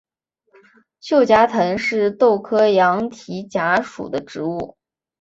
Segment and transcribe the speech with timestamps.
[1.03, 4.75] 锈荚藤是豆科羊蹄甲属的植物。